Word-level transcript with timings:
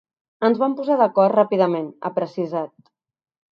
Ens 0.47 0.61
vam 0.63 0.75
posar 0.79 0.95
d’acord 1.01 1.35
ràpidament, 1.37 1.87
ha 2.09 2.13
precisat. 2.19 2.77